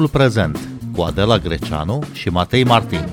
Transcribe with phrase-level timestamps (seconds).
[0.00, 0.58] Timpul prezent
[0.94, 3.08] cu Adela Greceanu și Matei Martin.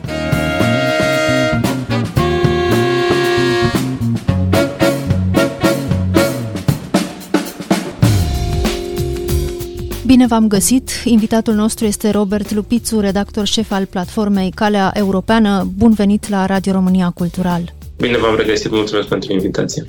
[10.05, 10.89] Bine v-am găsit!
[11.03, 15.67] Invitatul nostru este Robert Lupițu, redactor șef al platformei Calea Europeană.
[15.75, 17.73] Bun venit la Radio România Cultural!
[17.97, 19.85] Bine v-am regăsit, mulțumesc pentru invitație!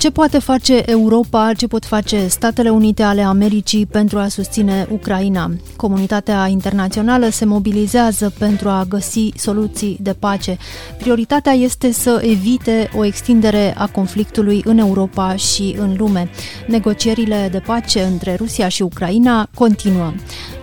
[0.00, 5.50] Ce poate face Europa, ce pot face Statele Unite ale Americii pentru a susține Ucraina?
[5.76, 10.56] Comunitatea internațională se mobilizează pentru a găsi soluții de pace.
[10.98, 16.30] Prioritatea este să evite o extindere a conflictului în Europa și în lume.
[16.66, 20.12] Negocierile de pace între Rusia și Ucraina continuă.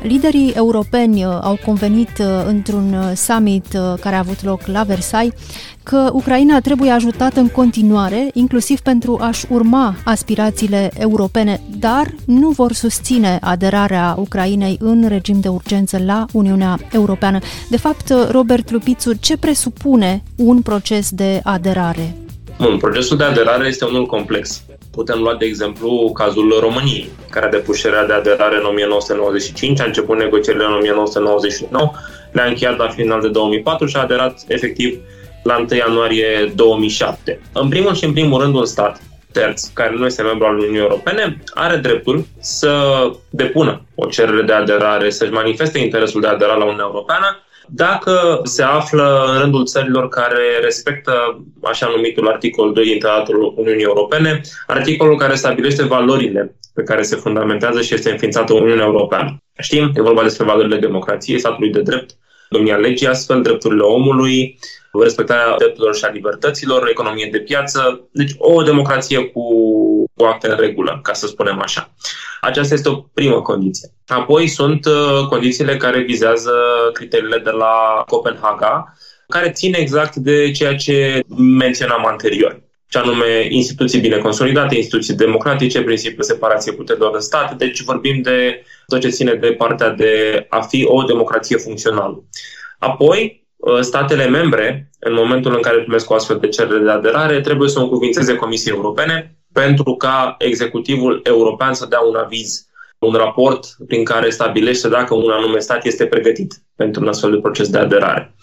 [0.01, 3.65] Liderii europeni uh, au convenit uh, într-un uh, summit
[3.99, 5.33] care a avut loc la Versailles
[5.89, 12.71] că Ucraina trebuie ajutată în continuare, inclusiv pentru a-și urma aspirațiile europene, dar nu vor
[12.71, 17.39] susține aderarea Ucrainei în regim de urgență la Uniunea Europeană.
[17.69, 22.15] De fapt, Robert Lupițu, ce presupune un proces de aderare?
[22.59, 24.63] Bun, procesul de aderare este unul complex.
[24.91, 30.17] Putem lua, de exemplu, cazul României, care a depus de aderare în 1995, a început
[30.17, 31.91] negocierile în 1999,
[32.31, 34.99] le-a încheiat la final de 2004 și a aderat efectiv
[35.47, 37.39] la 1 ianuarie 2007.
[37.53, 40.79] În primul și în primul rând un stat terț, care nu este membru al Uniunii
[40.79, 42.71] Europene, are dreptul să
[43.29, 48.41] depună o cerere de aderare, să-și manifeste interesul de a adera la Uniunea Europeană, dacă
[48.43, 54.41] se află în rândul țărilor care respectă așa numitul articol 2 din Tratatul Uniunii Europene,
[54.67, 59.43] articolul care stabilește valorile pe care se fundamentează și este înființată Uniunea Europeană.
[59.59, 62.09] Știm, e vorba despre valorile democrației, statului de drept,
[62.49, 64.59] domnia legii, astfel drepturile omului,
[65.01, 69.43] respectarea drepturilor și a libertăților, economie de piață, deci o democrație cu,
[70.15, 71.93] cu acte în regulă, ca să spunem așa.
[72.41, 73.89] Aceasta este o primă condiție.
[74.07, 76.53] Apoi sunt uh, condițiile care vizează
[76.93, 83.99] criteriile de la Copenhaga, care țin exact de ceea ce menționam anterior ce anume instituții
[83.99, 89.33] bine consolidate, instituții democratice, principiul separației puterilor în stat, deci vorbim de tot ce ține
[89.33, 92.23] de partea de a fi o democrație funcțională.
[92.79, 93.46] Apoi, ă,
[93.81, 97.79] statele membre, în momentul în care primesc o astfel de cerere de aderare, trebuie să
[97.79, 102.67] o încuvințeze Comisiei Europene pentru ca executivul european să dea un aviz
[102.99, 107.37] un raport prin care stabilește dacă un anume stat este pregătit pentru un astfel de
[107.37, 108.35] proces de aderare.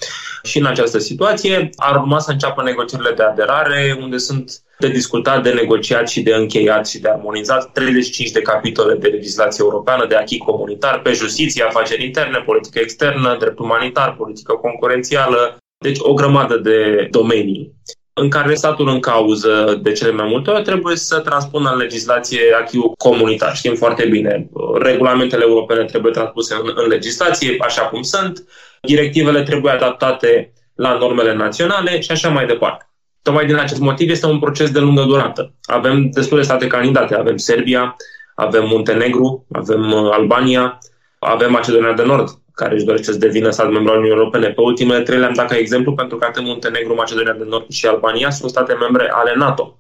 [0.43, 5.43] Și în această situație ar urma să înceapă negocierile de aderare, unde sunt de discutat,
[5.43, 10.15] de negociat și de încheiat și de armonizat 35 de capitole de legislație europeană, de
[10.15, 16.57] achii comunitar, pe justiție, afaceri interne, politică externă, drept umanitar, politică concurențială, deci o grămadă
[16.57, 17.75] de domenii
[18.17, 22.41] în care statul în cauză de cele mai multe ori trebuie să transpună în legislație
[22.59, 23.57] acquis comunitar.
[23.57, 24.49] Știm foarte bine,
[24.83, 28.45] regulamentele europene trebuie transpuse în, în legislație așa cum sunt,
[28.83, 32.89] directivele trebuie adaptate la normele naționale și așa mai departe.
[33.25, 35.53] Tocmai din acest motiv este un proces de lungă durată.
[35.63, 37.97] Avem destule state candidate, avem Serbia,
[38.35, 40.79] avem Muntenegru, avem uh, Albania,
[41.19, 44.49] avem Macedonia de Nord, care își dorește să devină stat membru al Uniunii Europene.
[44.49, 47.87] Pe ultimele trei le-am dat ca exemplu pentru că atât Muntenegru, Macedonia de Nord și
[47.87, 49.79] Albania sunt state membre ale NATO.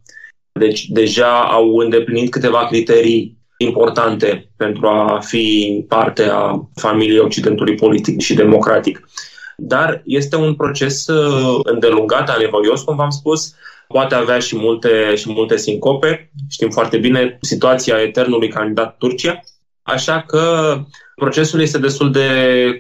[0.52, 8.20] Deci deja au îndeplinit câteva criterii importante pentru a fi parte a familiei Occidentului politic
[8.20, 9.08] și democratic.
[9.56, 13.54] Dar este un proces uh, îndelungat, anevoios, cum v-am spus,
[13.88, 16.30] poate avea și multe, și multe sincope.
[16.50, 19.40] Știm foarte bine situația eternului candidat Turcia,
[19.82, 20.76] așa că
[21.14, 22.28] procesul este destul de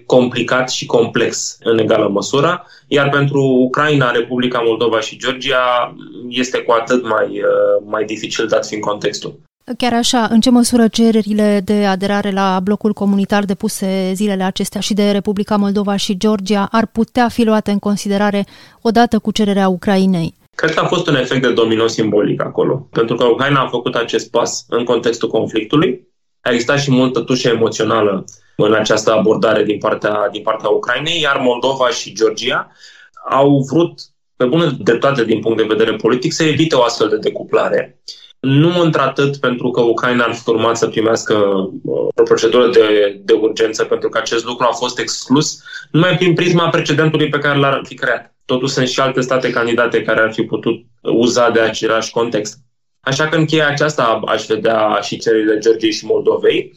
[0.06, 5.94] complicat și complex în egală măsură, iar pentru Ucraina, Republica Moldova și Georgia
[6.28, 9.40] este cu atât mai, uh, mai dificil dat fiind contextul.
[9.78, 14.94] Chiar așa, în ce măsură cererile de aderare la blocul comunitar depuse zilele acestea și
[14.94, 18.46] de Republica Moldova și Georgia ar putea fi luate în considerare
[18.82, 20.34] odată cu cererea Ucrainei?
[20.54, 23.94] Cred că a fost un efect de domino simbolic acolo, pentru că Ucraina a făcut
[23.94, 26.08] acest pas în contextul conflictului,
[26.40, 28.24] a existat și multă tușă emoțională
[28.56, 32.70] în această abordare din partea, din partea Ucrainei, iar Moldova și Georgia
[33.30, 34.00] au vrut,
[34.36, 38.02] pe bună dreptate din punct de vedere politic, să evite o astfel de decuplare.
[38.44, 43.32] Nu într-atât pentru că Ucraina ar fi urmat să primească uh, o procedură de, de
[43.32, 47.80] urgență, pentru că acest lucru a fost exclus numai prin prisma precedentului pe care l-ar
[47.84, 48.34] fi creat.
[48.44, 52.58] Totuși sunt și alte state candidate care ar fi putut uza de același context.
[53.00, 56.72] Așa că în cheia aceasta aș vedea și cererile Georgiei și Moldovei.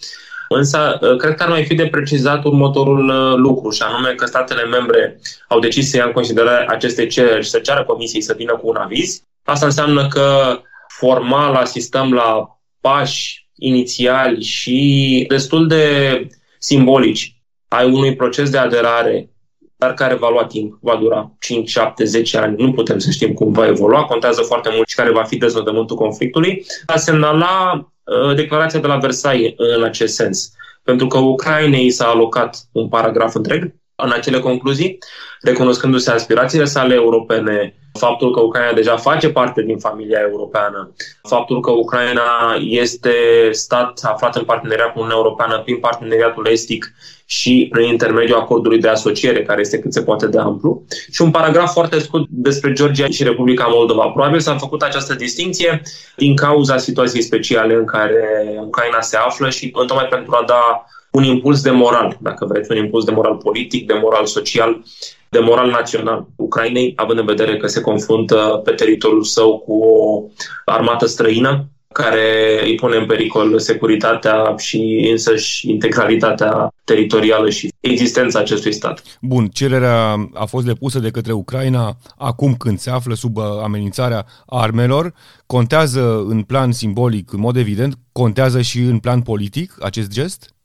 [0.49, 4.25] Însă, uh, cred că ar mai fi de precizat următorul uh, lucru, și anume că
[4.25, 8.33] statele membre au decis să ia în considerare aceste cereri și să ceară Comisiei să
[8.37, 9.21] vină cu un aviz.
[9.43, 10.59] Asta înseamnă că
[10.97, 16.27] formal asistăm la pași inițiali și destul de
[16.59, 19.29] simbolici ai unui proces de aderare
[19.77, 23.33] dar care va lua timp, va dura 5, 7, 10 ani, nu putem să știm
[23.33, 27.73] cum va evolua, contează foarte mult și care va fi deznodământul conflictului, a semnala
[28.03, 30.51] uh, declarația de la Versailles în acest sens.
[30.83, 34.97] Pentru că Ucrainei s-a alocat un paragraf întreg în acele concluzii,
[35.41, 41.71] recunoscându-se aspirațiile sale europene, faptul că Ucraina deja face parte din familia europeană, faptul că
[41.71, 42.21] Ucraina
[42.59, 43.11] este
[43.51, 46.94] stat aflat în parteneriat cu Uniunea Europeană prin parteneriatul estic
[47.25, 51.31] și prin intermediul acordului de asociere, care este cât se poate de amplu, și un
[51.31, 54.07] paragraf foarte scurt despre Georgia și Republica Moldova.
[54.07, 55.81] Probabil s-a făcut această distinție
[56.15, 58.23] din cauza situației speciale în care
[58.65, 60.85] Ucraina se află și tocmai pentru a da
[61.17, 64.83] un impuls de moral, dacă vreți, un impuls de moral politic, de moral social,
[65.29, 70.23] de moral național Ucrainei, având în vedere că se confruntă pe teritoriul său cu o
[70.65, 78.73] armată străină care îi pune în pericol securitatea și însăși integralitatea teritorială și existența acestui
[78.73, 79.03] stat.
[79.21, 85.13] Bun, cererea a fost depusă de către Ucraina acum când se află sub amenințarea armelor.
[85.45, 90.55] Contează în plan simbolic, în mod evident, contează și în plan politic acest gest?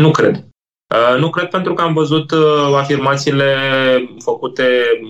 [0.00, 0.34] Nu cred.
[0.94, 3.54] Uh, nu cred pentru că am văzut uh, afirmațiile
[4.24, 4.64] făcute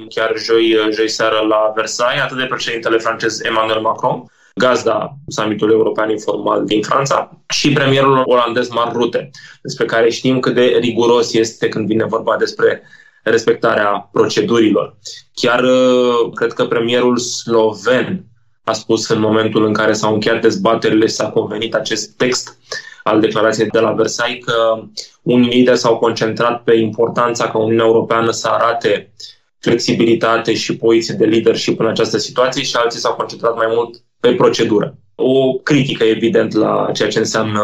[0.09, 6.11] chiar joi, joi seară la Versailles, atât de președintele francez Emmanuel Macron, gazda summitului european
[6.11, 9.31] informal din Franța, și premierul olandez Mark Rutte,
[9.63, 12.83] despre care știm cât de riguros este când vine vorba despre
[13.23, 14.97] respectarea procedurilor.
[15.35, 18.25] Chiar uh, cred că premierul sloven
[18.65, 22.59] a spus în momentul în care s-au încheiat dezbaterile și s-a convenit acest text
[23.11, 24.83] al declarației de la Versailles că
[25.23, 29.13] unii lideri s-au concentrat pe importanța ca Uniunea Europeană să arate
[29.59, 34.35] flexibilitate și poziție de leadership în această situație și alții s-au concentrat mai mult pe
[34.35, 34.95] procedură.
[35.15, 37.61] O critică, evident, la ceea ce înseamnă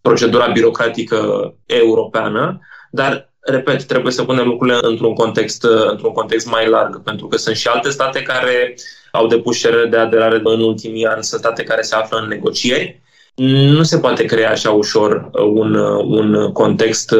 [0.00, 1.18] procedura birocratică
[1.66, 2.60] europeană,
[2.90, 7.56] dar, repet, trebuie să punem lucrurile într-un context, într-un context mai larg, pentru că sunt
[7.56, 8.74] și alte state care
[9.12, 13.01] au depus cerere de aderare în ultimii ani, sunt state care se află în negocieri.
[13.34, 15.74] Nu se poate crea așa ușor un,
[16.04, 17.14] un context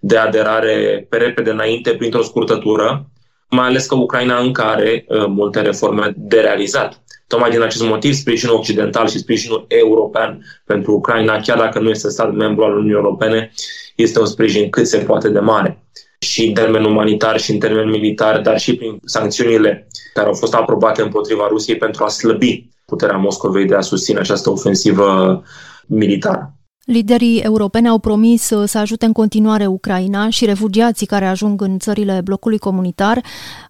[0.00, 3.10] de aderare pe repede înainte printr-o scurtătură,
[3.50, 7.02] mai ales că Ucraina încă are multe reforme de realizat.
[7.26, 12.08] Tocmai din acest motiv, sprijinul occidental și sprijinul european pentru Ucraina, chiar dacă nu este
[12.10, 13.52] stat membru al Uniunii Europene,
[13.96, 15.84] este un sprijin cât se poate de mare.
[16.18, 20.54] Și în termen umanitar și în termen militar, dar și prin sancțiunile care au fost
[20.54, 25.42] aprobate împotriva Rusiei pentru a slăbi puterea Moscovei de a susține această ofensivă
[25.86, 26.54] militară.
[26.84, 32.20] Liderii europeni au promis să ajute în continuare Ucraina și refugiații care ajung în țările
[32.24, 33.20] blocului comunitar.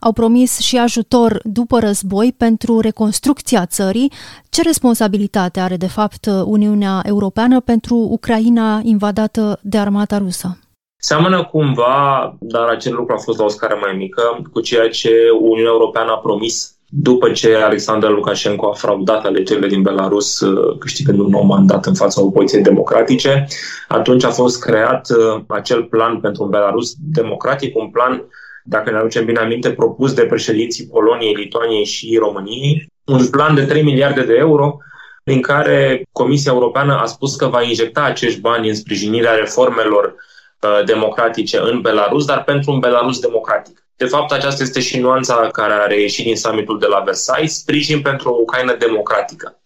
[0.01, 4.13] Au promis și ajutor după război pentru reconstrucția țării.
[4.49, 10.59] Ce responsabilitate are, de fapt, Uniunea Europeană pentru Ucraina invadată de armata rusă?
[10.97, 14.23] Seamănă cumva, dar acel lucru a fost la o scară mai mică,
[14.53, 19.83] cu ceea ce Uniunea Europeană a promis după ce Alexander Lukashenko a fraudat alegerile din
[19.83, 23.47] Belarus, uh, câștigând un nou mandat în fața opoziției democratice,
[23.89, 28.23] atunci a fost creat uh, acel plan pentru un Belarus democratic, un plan,
[28.65, 33.65] dacă ne aducem bine aminte, propus de președinții Poloniei, Lituaniei și României, un plan de
[33.65, 34.79] 3 miliarde de euro
[35.25, 40.14] prin care Comisia Europeană a spus că va injecta acești bani în sprijinirea reformelor
[40.61, 43.80] uh, democratice în Belarus, dar pentru un Belarus democratic.
[44.00, 48.00] De fapt, aceasta este și nuanța care a reieșit din summitul de la Versailles, sprijin
[48.00, 49.61] pentru o Ucraina democratică.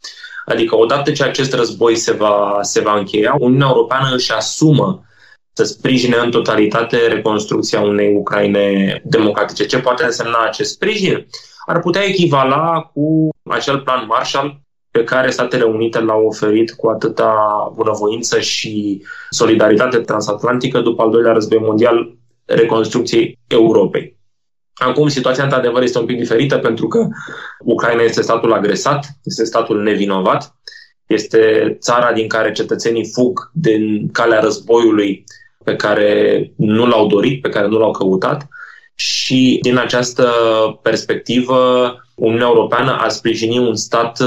[0.44, 5.04] Adică, odată ce acest război se va, se va încheia, Uniunea Europeană își asumă
[5.52, 9.66] să sprijine în totalitate reconstrucția unei Ucraine democratice.
[9.66, 11.26] Ce poate însemna acest sprijin?
[11.66, 14.60] Ar putea echivala cu acel plan Marshall
[14.90, 17.34] pe care Statele Unite l-au oferit cu atâta
[17.74, 24.22] bunăvoință și solidaritate transatlantică după al doilea război mondial reconstrucției Europei.
[24.74, 27.06] Acum situația într-adevăr este un pic diferită pentru că
[27.58, 30.54] Ucraina este statul agresat, este statul nevinovat,
[31.06, 35.24] este țara din care cetățenii fug din calea războiului
[35.64, 38.48] pe care nu l-au dorit, pe care nu l-au căutat
[38.94, 40.28] și din această
[40.82, 41.58] perspectivă
[42.14, 44.22] Uniunea Europeană a sprijini un stat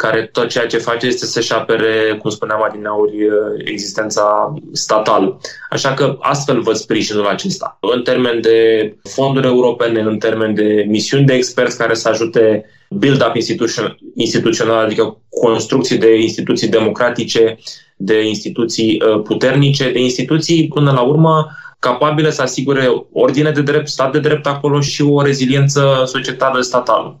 [0.00, 3.16] care tot ceea ce face este să-și apere, cum spuneam adineauri,
[3.64, 5.40] existența statală.
[5.70, 7.78] Așa că astfel văd sprijinul acesta.
[7.80, 8.58] În termen de
[9.10, 13.34] fonduri europene, în termen de misiuni de experți care să ajute build-up
[14.14, 17.58] instituțional, adică construcții de instituții democratice,
[17.96, 21.46] de instituții uh, puternice, de instituții, până la urmă,
[21.78, 27.20] capabile să asigure ordine de drept, stat de drept acolo și o reziliență societală statală.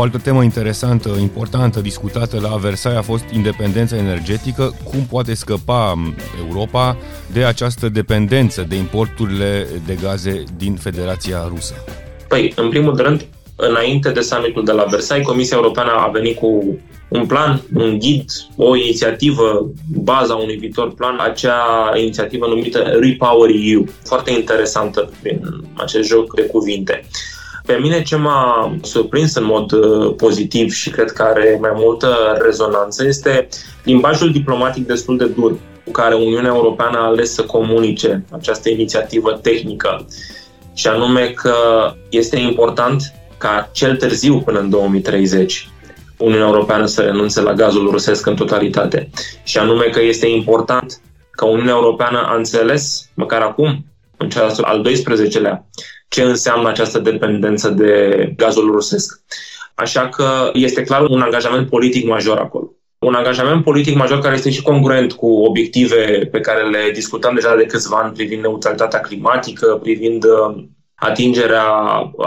[0.00, 4.74] O altă temă interesantă, importantă, discutată la Versailles a fost independența energetică.
[4.84, 5.94] Cum poate scăpa
[6.48, 6.96] Europa
[7.32, 11.74] de această dependență de importurile de gaze din Federația Rusă?
[12.28, 13.26] Păi, în primul rând,
[13.56, 16.78] înainte de summitul de la Versailles, Comisia Europeană a venit cu
[17.08, 23.84] un plan, un ghid, o inițiativă, baza unui viitor plan, acea inițiativă numită Repower EU,
[24.04, 25.40] foarte interesantă prin
[25.74, 27.04] acest joc de cuvinte.
[27.70, 32.38] Pe mine ce m-a surprins în mod uh, pozitiv și cred că are mai multă
[32.42, 33.48] rezonanță este
[33.84, 39.32] limbajul diplomatic destul de dur cu care Uniunea Europeană a ales să comunice această inițiativă
[39.32, 40.06] tehnică
[40.74, 41.54] și anume că
[42.08, 45.68] este important ca cel târziu până în 2030
[46.16, 49.10] Uniunea Europeană să renunțe la gazul rusesc în totalitate.
[49.42, 51.00] Și anume că este important
[51.30, 53.84] că Uniunea Europeană a înțeles, măcar acum,
[54.16, 55.64] în cel al 12-lea,
[56.10, 59.20] ce înseamnă această dependență de gazul rusesc.
[59.74, 62.72] Așa că este clar un angajament politic major acolo.
[62.98, 67.56] Un angajament politic major care este și congruent cu obiective pe care le discutăm deja
[67.56, 70.64] de câțiva ani privind neutralitatea climatică, privind uh,
[70.94, 71.66] atingerea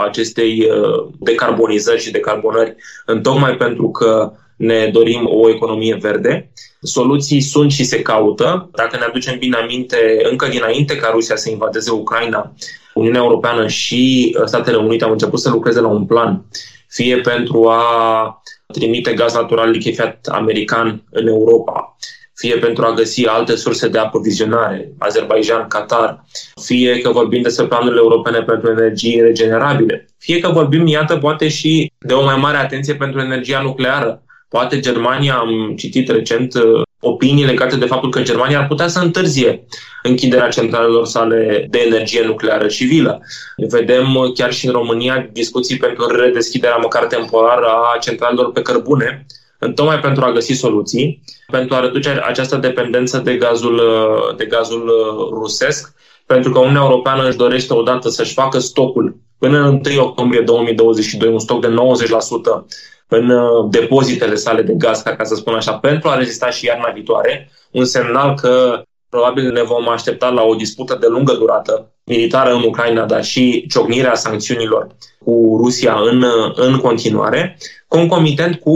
[0.06, 2.74] acestei uh, decarbonizări și decarbonări,
[3.06, 6.52] în tocmai pentru că ne dorim o economie verde.
[6.80, 8.70] Soluții sunt și se caută.
[8.72, 12.54] Dacă ne aducem bine aminte, încă dinainte ca Rusia să invadeze Ucraina,
[12.94, 16.44] Uniunea Europeană și uh, Statele Unite au început să lucreze la un plan,
[16.88, 21.96] fie pentru a trimite gaz natural lichefiat american în Europa,
[22.34, 26.24] fie pentru a găsi alte surse de aprovizionare, Azerbaijan, Qatar,
[26.62, 31.92] fie că vorbim despre planurile europene pentru energii regenerabile, fie că vorbim, iată, poate și
[31.98, 34.22] de o mai mare atenție pentru energia nucleară.
[34.48, 38.98] Poate Germania, am citit recent uh, opinii legate de faptul că Germania ar putea să
[38.98, 39.66] întârzie
[40.02, 43.20] închiderea centralelor sale de energie nucleară civilă.
[43.56, 49.26] Vedem uh, chiar și în România discuții pentru redeschiderea măcar temporară a centralelor pe cărbune,
[49.74, 54.92] tocmai pentru a găsi soluții, pentru a reduce această dependență de gazul, uh, de gazul
[55.30, 55.94] rusesc,
[56.26, 61.28] pentru că Uniunea Europeană își dorește odată să-și facă stocul până în 1 octombrie 2022,
[61.28, 62.64] un stoc de 90%
[63.08, 66.90] în uh, depozitele sale de gaz, ca să spun așa, pentru a rezista și iarna
[66.90, 72.54] viitoare, un semnal că probabil ne vom aștepta la o dispută de lungă durată militară
[72.54, 74.86] în Ucraina, dar și ciocnirea sancțiunilor
[75.24, 77.58] cu Rusia în, uh, în continuare,
[77.88, 78.74] concomitent cu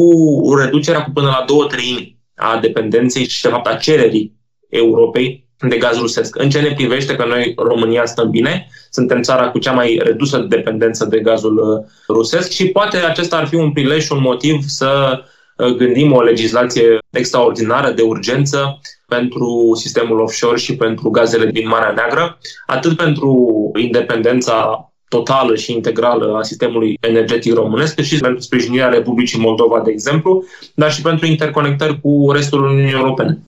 [0.58, 4.37] reducerea cu până la două treimi a dependenței și, de fapt, a cererii
[4.68, 6.37] Europei de gaz rusesc.
[6.38, 10.38] În ce ne privește că noi, România, stăm bine, suntem țara cu cea mai redusă
[10.38, 14.62] dependență de gazul uh, rusesc și poate acesta ar fi un prilej și un motiv
[14.67, 15.23] să
[15.57, 21.93] uh, gândim o legislație extraordinară de urgență pentru sistemul offshore și pentru gazele din Marea
[21.93, 28.88] Neagră, atât pentru independența totală și integrală a sistemului energetic românesc, cât și pentru sprijinirea
[28.88, 33.38] Republicii Moldova, de exemplu, dar și pentru interconectări cu restul Uniunii Europene.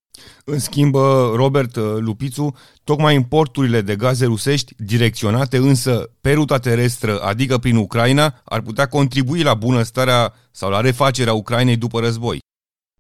[0.45, 0.95] În schimb,
[1.35, 2.55] Robert uh, Lupițu,
[2.85, 8.87] tocmai importurile de gaze rusești, direcționate însă pe ruta terestră, adică prin Ucraina, ar putea
[8.87, 12.39] contribui la bunăstarea sau la refacerea Ucrainei după război.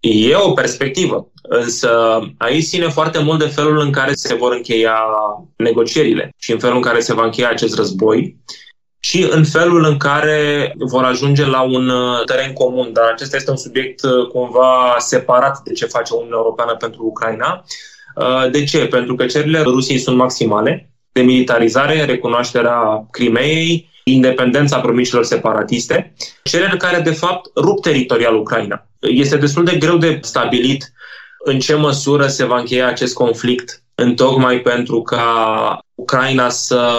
[0.00, 1.90] E o perspectivă, însă
[2.38, 4.96] aici ține foarte mult de felul în care se vor încheia
[5.56, 8.36] negocierile și în felul în care se va încheia acest război
[9.00, 12.92] și în felul în care vor ajunge la un uh, teren comun.
[12.92, 17.64] Dar acesta este un subiect uh, cumva separat de ce face Uniunea Europeană pentru Ucraina.
[18.16, 18.86] Uh, de ce?
[18.86, 26.14] Pentru că cererile Rusiei sunt maximale, demilitarizare, recunoașterea Crimeei, independența provinciilor separatiste,
[26.44, 28.86] cereri care de fapt rup teritorial Ucraina.
[28.98, 30.92] Este destul de greu de stabilit
[31.44, 36.92] în ce măsură se va încheia acest conflict întocmai pentru ca Ucraina să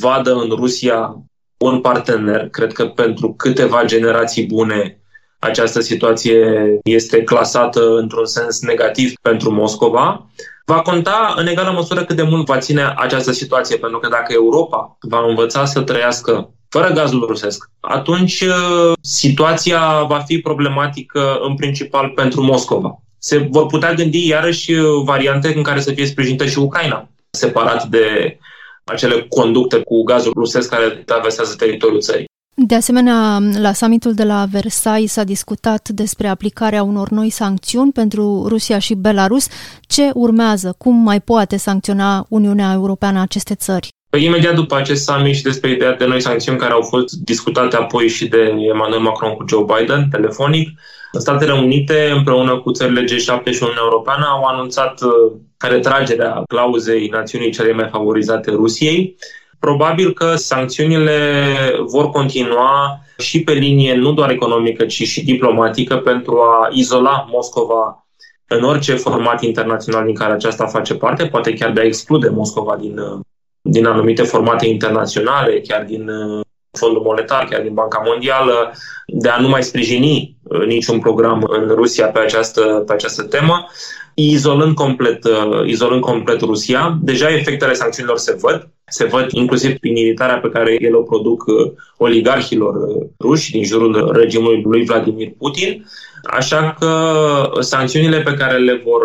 [0.00, 1.16] vadă în Rusia
[1.56, 2.48] un partener.
[2.48, 4.98] Cred că pentru câteva generații bune
[5.38, 6.38] această situație
[6.84, 10.26] este clasată într-un sens negativ pentru Moscova.
[10.66, 14.32] Va conta în egală măsură cât de mult va ține această situație, pentru că dacă
[14.32, 21.54] Europa va învăța să trăiască fără gazul rusesc, atunci uh, situația va fi problematică în
[21.54, 26.46] principal pentru Moscova se vor putea gândi iarăși uh, variante în care să fie sprijinită
[26.46, 28.38] și Ucraina, separat de
[28.84, 32.24] acele conducte cu gazul rusesc care traversează teritoriul țării.
[32.56, 38.44] De asemenea, la summitul de la Versailles s-a discutat despre aplicarea unor noi sancțiuni pentru
[38.48, 39.46] Rusia și Belarus.
[39.80, 40.74] Ce urmează?
[40.78, 43.88] Cum mai poate sancționa Uniunea Europeană aceste țări?
[44.14, 47.76] Păi imediat după acest summit și despre ideea de noi sancțiuni care au fost discutate
[47.76, 50.68] apoi și de Emmanuel Macron cu Joe Biden, telefonic,
[51.12, 55.32] Statele Unite, împreună cu țările G7 și Uniunea Europeană, au anunțat uh,
[55.68, 59.16] retragerea clauzei națiunii cele mai favorizate Rusiei.
[59.58, 61.44] Probabil că sancțiunile
[61.86, 68.06] vor continua și pe linie nu doar economică, ci și diplomatică pentru a izola Moscova
[68.46, 72.76] în orice format internațional din care aceasta face parte, poate chiar de a exclude Moscova
[72.76, 73.20] din, uh,
[73.66, 76.40] din anumite formate internaționale, chiar din uh,
[76.70, 78.72] Fondul Monetar, chiar din Banca Mondială,
[79.06, 83.66] de a nu mai sprijini uh, niciun program în Rusia pe această, pe această temă,
[84.14, 86.98] izolând complet, uh, izolând complet Rusia.
[87.02, 91.44] Deja efectele sancțiunilor se văd, se văd inclusiv prin iritarea pe care ele o produc
[91.46, 92.74] uh, oligarhilor
[93.20, 95.86] ruși din jurul regimului lui Vladimir Putin.
[96.24, 96.92] Așa că
[97.60, 99.02] sancțiunile pe care le vor,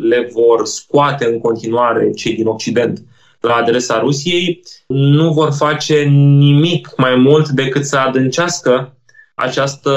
[0.00, 3.02] le vor scoate în continuare cei din Occident
[3.40, 6.02] la adresa Rusiei nu vor face
[6.38, 8.92] nimic mai mult decât să adâncească
[9.34, 9.92] această,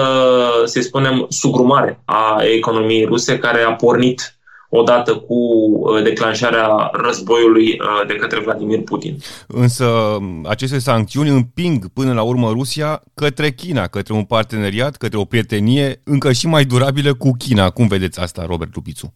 [0.65, 4.35] să spunem, sugrumare a economiei ruse care a pornit
[4.73, 9.17] odată cu uh, declanșarea războiului uh, de către Vladimir Putin.
[9.47, 15.23] Însă aceste sancțiuni împing până la urmă Rusia către China, către un parteneriat, către o
[15.23, 17.69] prietenie încă și mai durabilă cu China.
[17.69, 19.13] Cum vedeți asta, Robert Lupițu?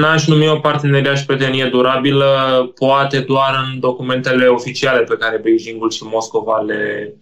[0.00, 2.26] N-aș numi o parteneriat și prietenie durabilă,
[2.78, 7.14] poate doar în documentele oficiale pe care Beijingul și Moscova le,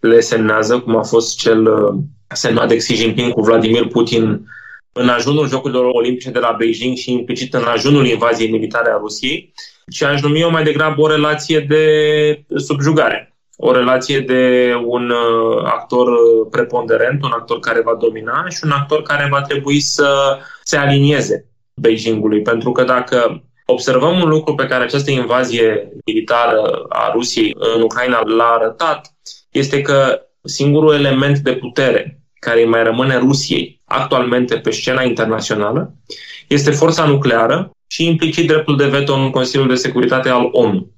[0.00, 1.94] le semnează, cum a fost cel uh,
[2.28, 4.40] semnat de Xi Jinping cu Vladimir Putin
[4.98, 9.52] în ajunul Jocurilor Olimpice de la Beijing și implicit în ajunul invaziei militare a Rusiei,
[9.90, 11.84] și aș numi eu mai degrabă o relație de
[12.56, 13.36] subjugare.
[13.56, 16.08] O relație de un uh, actor
[16.50, 21.46] preponderent, un actor care va domina și un actor care va trebui să se alinieze
[21.74, 22.42] Beijingului.
[22.42, 28.22] Pentru că dacă observăm un lucru pe care această invazie militară a Rusiei în Ucraina
[28.24, 29.14] l-a arătat,
[29.50, 35.94] este că singurul element de putere care mai rămâne Rusiei actualmente pe scena internațională
[36.46, 40.90] este forța nucleară și implicit dreptul de veto în Consiliul de Securitate al ONU.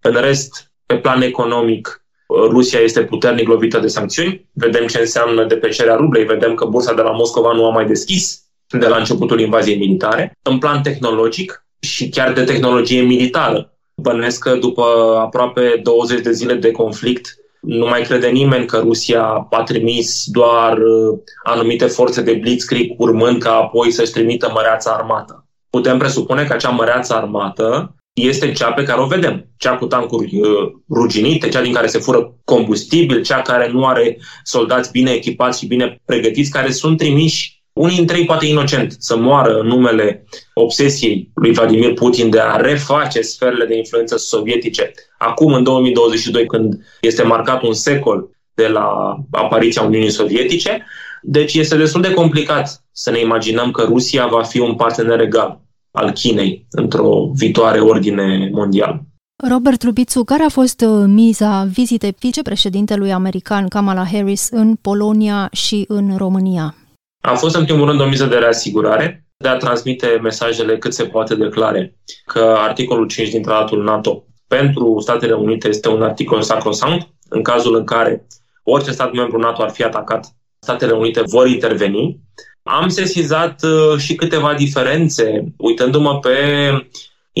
[0.00, 2.04] În rest, pe plan economic,
[2.48, 4.48] Rusia este puternic lovită de sancțiuni.
[4.52, 8.44] Vedem ce înseamnă depecerea rublei, vedem că bursa de la Moscova nu a mai deschis
[8.66, 10.38] de la începutul invaziei militare.
[10.42, 14.82] În plan tehnologic și chiar de tehnologie militară, bănuiesc că după
[15.20, 20.72] aproape 20 de zile de conflict, nu mai crede nimeni că Rusia a trimis doar
[20.72, 25.46] uh, anumite forțe de blitzkrieg urmând ca apoi să-și trimită măreața armată.
[25.70, 29.48] Putem presupune că acea măreață armată este cea pe care o vedem.
[29.56, 34.18] Cea cu tancuri uh, ruginite, cea din care se fură combustibil, cea care nu are
[34.42, 39.16] soldați bine echipați și bine pregătiți, care sunt trimiși unii dintre ei poate inocent să
[39.16, 44.90] moară în numele obsesiei lui Vladimir Putin de a reface sferele de influență sovietice.
[45.18, 50.84] Acum, în 2022, când este marcat un secol de la apariția Uniunii Sovietice,
[51.22, 55.60] deci este destul de complicat să ne imaginăm că Rusia va fi un partener egal
[55.90, 59.04] al Chinei într-o viitoare ordine mondială.
[59.48, 65.84] Robert Lubițu, care a fost uh, miza vizitei vicepreședintelui american Kamala Harris în Polonia și
[65.88, 66.74] în România?
[67.20, 71.04] A fost în primul rând o miză de reasigurare, de a transmite mesajele cât se
[71.04, 76.42] poate de clare că articolul 5 din tratatul NATO pentru Statele Unite este un articol
[76.42, 77.08] sacrosanct.
[77.28, 78.26] În cazul în care
[78.62, 80.26] orice stat membru NATO ar fi atacat,
[80.58, 82.20] Statele Unite vor interveni.
[82.62, 86.36] Am sesizat uh, și câteva diferențe, uitându-mă pe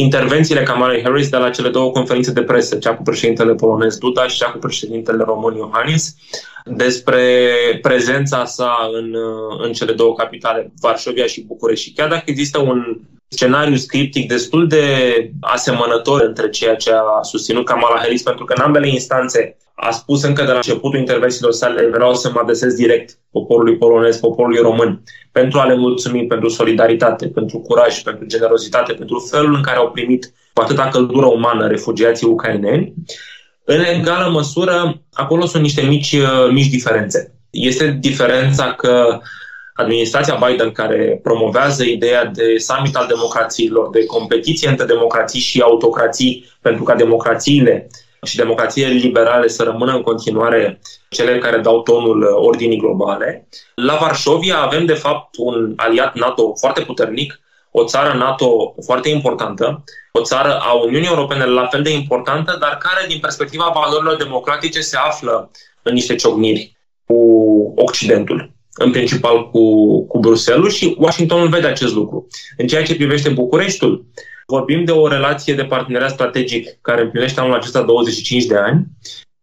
[0.00, 4.26] intervențiile Kamalei Harris de la cele două conferințe de presă, cea cu președintele polonez Duda
[4.26, 6.14] și cea cu președintele român Iohannis,
[6.64, 7.22] despre
[7.82, 9.14] prezența sa în,
[9.62, 11.84] în cele două capitale, Varșovia și București.
[11.84, 14.84] Și chiar dacă există un scenariu scriptic destul de
[15.40, 20.22] asemănător între ceea ce a susținut Kamala Harris, pentru că în ambele instanțe a spus
[20.22, 25.02] încă de la începutul intervențiilor sale, vreau să mă adresez direct poporului polonez, poporului român,
[25.32, 29.90] pentru a le mulțumi pentru solidaritate, pentru curaj, pentru generozitate, pentru felul în care au
[29.90, 32.94] primit cu atâta căldură umană refugiații ucraineni.
[33.64, 36.16] În egală măsură, acolo sunt niște mici,
[36.50, 37.34] mici diferențe.
[37.50, 39.18] Este diferența că
[39.74, 46.50] administrația Biden, care promovează ideea de summit al democrațiilor, de competiție între democrații și autocrații,
[46.60, 47.88] pentru ca democrațiile
[48.22, 53.48] și democrațiile liberale să rămână în continuare cele care dau tonul ordinii globale.
[53.74, 59.84] La Varșovia avem, de fapt, un aliat NATO foarte puternic, o țară NATO foarte importantă,
[60.12, 64.80] o țară a Uniunii Europene la fel de importantă, dar care, din perspectiva valorilor democratice,
[64.80, 65.50] se află
[65.82, 67.16] în niște ciocniri cu
[67.76, 69.62] Occidentul în principal cu,
[70.06, 72.26] cu Bruselul și Washingtonul vede acest lucru.
[72.56, 74.04] În ceea ce privește Bucureștiul,
[74.50, 78.84] Vorbim de o relație de parteneriat strategic care împlinește anul acesta 25 de ani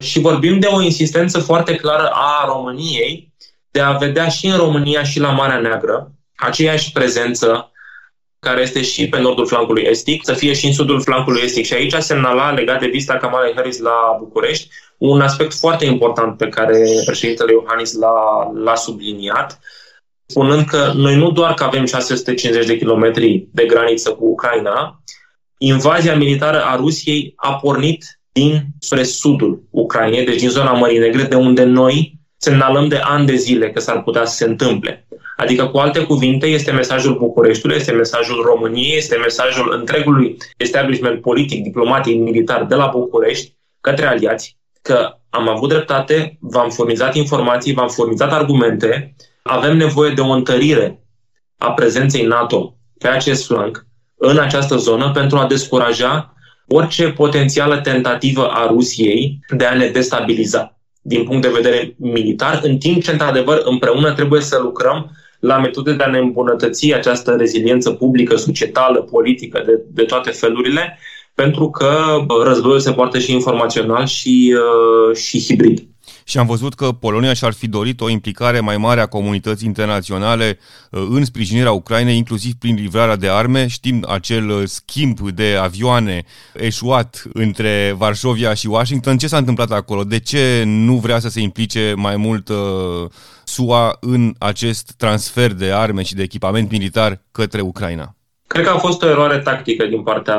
[0.04, 3.34] și vorbim de o insistență foarte clară a României
[3.72, 7.72] de a vedea și în România și la Marea Neagră aceeași prezență
[8.40, 11.66] care este și pe nordul flancului estic, să fie și în sudul flancului estic.
[11.66, 16.48] Și aici semnala, legat de vizita Kamala Harris la București, un aspect foarte important pe
[16.48, 19.60] care președintele Iohannis l-a, l-a subliniat,
[20.28, 25.02] spunând că noi nu doar că avem 650 de kilometri de graniță cu Ucraina,
[25.58, 31.24] invazia militară a Rusiei a pornit din spre sudul Ucrainei, deci din zona Mării Negre,
[31.24, 35.08] de unde noi semnalăm de ani de zile că s-ar putea să se întâmple.
[35.38, 41.64] Adică, cu alte cuvinte, este mesajul Bucureștiului, este mesajul României, este mesajul întregului establishment politic,
[41.64, 47.88] diplomatic, militar de la București către aliați, că am avut dreptate, v-am furnizat informații, v-am
[47.88, 49.16] furnizat argumente,
[49.48, 51.04] avem nevoie de o întărire
[51.58, 53.86] a prezenței NATO pe acest flanc,
[54.18, 56.34] în această zonă, pentru a descuraja
[56.68, 60.78] orice potențială tentativă a Rusiei de a ne destabiliza.
[61.02, 65.94] Din punct de vedere militar, în timp ce, într-adevăr, împreună trebuie să lucrăm la metode
[65.94, 71.00] de a ne îmbunătăți această reziliență publică, societală, politică, de, de toate felurile,
[71.36, 71.92] pentru că
[72.44, 75.88] războiul se poartă și informațional și, uh, și hibrid
[76.30, 80.60] și am văzut că Polonia și-ar fi dorit o implicare mai mare a comunității internaționale
[80.92, 83.68] uh, în sprijinirea Ucrainei, inclusiv prin livrarea de arme.
[83.68, 89.18] Știm acel uh, schimb de avioane eșuat între Varșovia și Washington.
[89.18, 90.04] Ce s-a întâmplat acolo?
[90.04, 92.58] De ce nu vrea să se implice mai mult uh,
[93.44, 98.17] SUA în acest transfer de arme și de echipament militar către Ucraina?
[98.48, 100.38] Cred că a fost o eroare tactică din partea,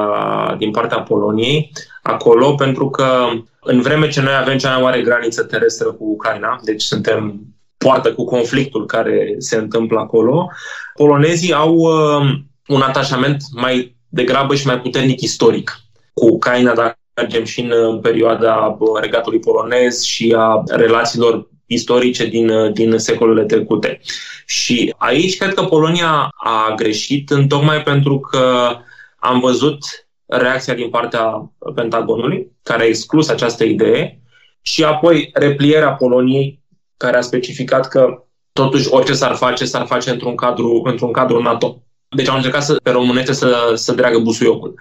[0.59, 1.71] din partea Poloniei
[2.03, 3.29] acolo, pentru că
[3.61, 7.40] în vreme ce noi avem cea mai mare graniță terestră cu Ucraina, deci suntem
[7.77, 10.51] poartă cu conflictul care se întâmplă acolo,
[10.94, 12.31] polonezii au uh,
[12.66, 15.81] un atașament mai degrabă și mai puternic istoric
[16.12, 22.26] cu Ucraina, dacă mergem și în, în perioada uh, regatului polonez și a relațiilor istorice
[22.26, 24.00] din, uh, din secolele trecute.
[24.46, 28.76] Și aici cred că Polonia a greșit în tocmai pentru că
[29.18, 29.78] am văzut
[30.26, 34.22] reacția din partea Pentagonului, care a exclus această idee,
[34.62, 36.62] și apoi replierea Poloniei,
[36.96, 41.83] care a specificat că totuși orice s-ar face, s-ar face într-un cadru, într-un cadru NATO.
[42.16, 44.74] Deci au încercat să, pe românește să, să dreagă busuiocul.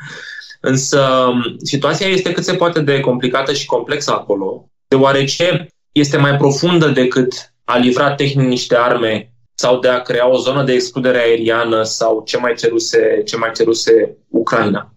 [0.62, 1.32] Însă
[1.64, 7.54] situația este cât se poate de complicată și complexă acolo, deoarece este mai profundă decât
[7.64, 12.24] a livra tehnic niște arme sau de a crea o zonă de excludere aeriană sau
[12.26, 14.94] ce mai ceruse, ce mai ceruse Ucraina.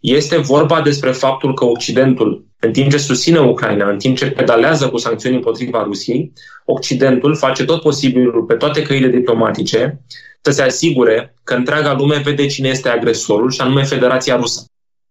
[0.00, 4.88] Este vorba despre faptul că Occidentul, în timp ce susține Ucraina, în timp ce pedalează
[4.88, 6.32] cu sancțiuni împotriva Rusiei,
[6.64, 10.00] Occidentul face tot posibilul pe toate căile diplomatice
[10.40, 14.64] să se asigure că întreaga lume vede cine este agresorul și anume Federația Rusă.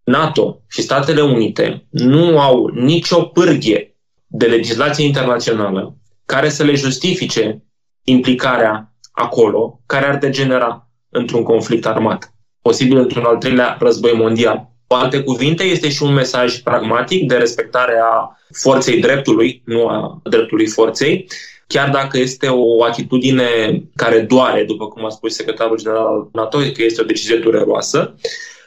[0.04, 3.89] NATO și Statele Unite nu au nicio pârghie
[4.30, 7.62] de legislație internațională care să le justifice
[8.04, 14.68] implicarea acolo, care ar degenera într-un conflict armat, posibil într-un al treilea război mondial.
[14.86, 20.20] Cu alte cuvinte, este și un mesaj pragmatic de respectare a forței dreptului, nu a
[20.24, 21.26] dreptului forței,
[21.66, 26.82] chiar dacă este o atitudine care doare, după cum a spus secretarul general NATO, că
[26.82, 28.14] este o decizie dureroasă,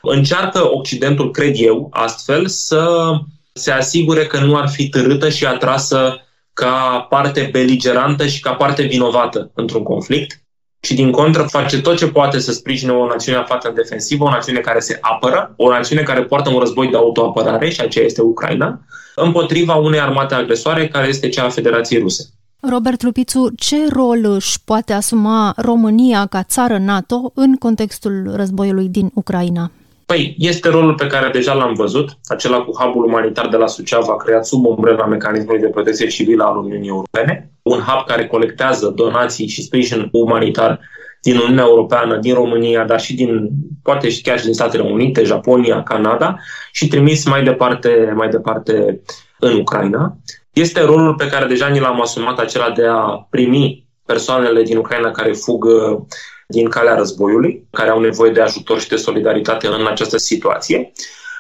[0.02, 3.12] încearcă Occidentul, cred eu, astfel să
[3.54, 6.18] se asigure că nu ar fi târâtă și atrasă
[6.54, 10.44] ca parte beligerantă și ca parte vinovată într-un conflict,
[10.80, 14.30] și din contră face tot ce poate să sprijine o națiune aflată în defensivă, o
[14.30, 18.22] națiune care se apără, o națiune care poartă un război de autoapărare, și aceea este
[18.22, 18.80] Ucraina,
[19.16, 22.24] împotriva unei armate agresoare care este cea a Federației Ruse.
[22.60, 29.12] Robert Lupițu, ce rol își poate asuma România ca țară NATO în contextul războiului din
[29.14, 29.72] Ucraina?
[30.06, 34.16] Păi, este rolul pe care deja l-am văzut, acela cu hubul umanitar de la Suceava,
[34.16, 39.48] creat sub umbrela mecanismului de protecție civilă al Uniunii Europene, un hub care colectează donații
[39.48, 40.80] și sprijin umanitar
[41.22, 43.50] din Uniunea Europeană, din România, dar și din,
[43.84, 46.36] poate și chiar și din Statele Unite, Japonia, Canada
[46.72, 49.02] și trimis mai departe, mai departe
[49.40, 50.18] în Ucraina.
[50.54, 55.12] Este rolul pe care deja ni l-am asumat, acela de a primi persoanele din Ucraina
[55.12, 55.66] care fug
[56.48, 60.92] din calea războiului, care au nevoie de ajutor și de solidaritate în această situație.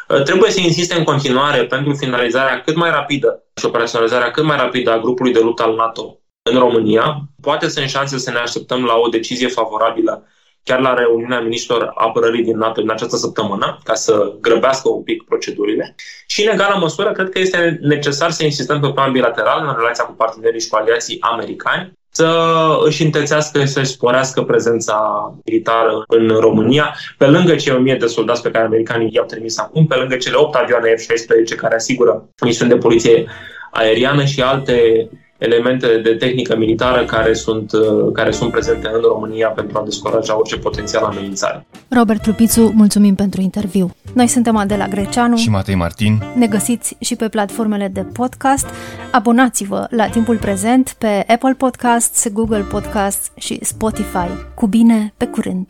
[0.09, 4.57] Uh, trebuie să insiste în continuare pentru finalizarea cât mai rapidă și operaționalizarea cât mai
[4.57, 6.19] rapidă a grupului de luptă al NATO
[6.51, 7.21] în România.
[7.41, 10.27] Poate sunt șanse să ne așteptăm la o decizie favorabilă
[10.63, 15.23] chiar la reuniunea ministrilor apărării din NATO în această săptămână, ca să grăbească un pic
[15.23, 15.95] procedurile.
[16.27, 20.03] Și, în egală măsură, cred că este necesar să insistăm pe plan bilateral în relația
[20.03, 22.29] cu partenerii și cu aliații americani să
[22.85, 24.97] își întețească și să-și sporească prezența
[25.45, 29.87] militară în România, pe lângă cei 1000 de soldați pe care americanii i-au trimis acum,
[29.87, 33.25] pe lângă cele 8 avioane F-16 care asigură misiuni de poliție
[33.71, 35.09] aeriană și alte
[35.43, 40.37] elemente de tehnică militară care sunt, uh, care sunt prezente în România pentru a descuraja
[40.37, 41.65] orice potențial amenințare.
[41.87, 43.95] Robert Trupițu, mulțumim pentru interviu.
[44.13, 46.23] Noi suntem Adela Greceanu și Matei Martin.
[46.35, 48.65] Ne găsiți și pe platformele de podcast.
[49.11, 54.27] Abonați-vă la timpul prezent pe Apple Podcasts, Google Podcasts și Spotify.
[54.53, 55.67] Cu bine, pe curând!